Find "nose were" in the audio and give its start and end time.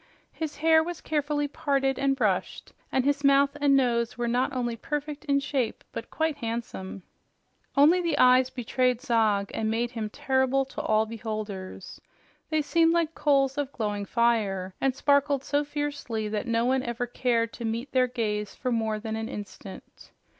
3.77-4.27